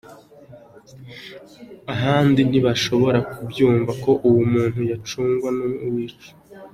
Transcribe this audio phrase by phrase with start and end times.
[1.93, 6.33] Ahandi ntibashobora kubyumva ko uwo muntu yacungwa n’uwiciwe.